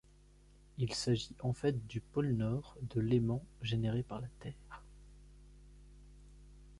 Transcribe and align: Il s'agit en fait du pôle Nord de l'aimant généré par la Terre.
Il 0.79 0.95
s'agit 0.95 1.35
en 1.43 1.53
fait 1.53 1.85
du 1.85 2.01
pôle 2.01 2.31
Nord 2.33 2.75
de 2.81 2.99
l'aimant 2.99 3.45
généré 3.61 4.01
par 4.01 4.19
la 4.19 4.27
Terre. 4.39 4.83